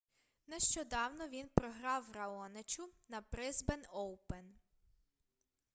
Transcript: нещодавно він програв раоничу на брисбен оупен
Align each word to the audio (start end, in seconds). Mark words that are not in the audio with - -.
нещодавно 0.47 1.27
він 1.27 1.49
програв 1.55 2.11
раоничу 2.11 2.89
на 3.09 3.21
брисбен 3.31 3.83
оупен 3.89 4.55